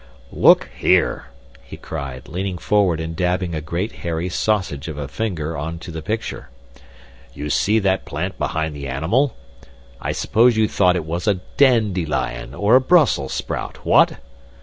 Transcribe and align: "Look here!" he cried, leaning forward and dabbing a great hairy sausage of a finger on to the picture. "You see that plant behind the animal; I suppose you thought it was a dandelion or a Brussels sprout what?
"Look 0.33 0.67
here!" 0.75 1.25
he 1.63 1.77
cried, 1.77 2.27
leaning 2.27 2.57
forward 2.57 2.99
and 2.99 3.15
dabbing 3.15 3.53
a 3.53 3.61
great 3.61 3.91
hairy 4.01 4.29
sausage 4.29 4.87
of 4.87 4.97
a 4.97 5.07
finger 5.07 5.55
on 5.55 5.77
to 5.77 5.91
the 5.91 6.01
picture. 6.01 6.49
"You 7.35 7.51
see 7.51 7.77
that 7.77 8.03
plant 8.05 8.39
behind 8.39 8.75
the 8.75 8.87
animal; 8.87 9.35
I 10.01 10.11
suppose 10.11 10.57
you 10.57 10.67
thought 10.67 10.95
it 10.95 11.05
was 11.05 11.27
a 11.27 11.39
dandelion 11.55 12.55
or 12.55 12.75
a 12.75 12.81
Brussels 12.81 13.33
sprout 13.33 13.85
what? 13.85 14.17